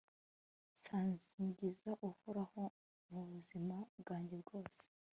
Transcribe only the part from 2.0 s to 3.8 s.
uhoraho mu buzima